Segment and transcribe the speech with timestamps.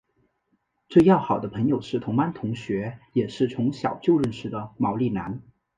[0.89, 5.43] 最要好的朋友是同班同学也是从小就认识的毛利兰。